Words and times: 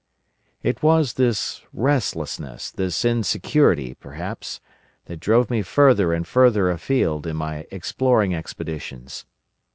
"It 0.63 0.81
was 0.81 1.13
this 1.13 1.61
restlessness, 1.71 2.71
this 2.71 3.05
insecurity, 3.05 3.93
perhaps, 3.93 4.59
that 5.05 5.19
drove 5.19 5.51
me 5.51 5.61
farther 5.61 6.11
and 6.11 6.25
farther 6.27 6.71
afield 6.71 7.27
in 7.27 7.35
my 7.35 7.67
exploring 7.71 8.33
expeditions. 8.33 9.27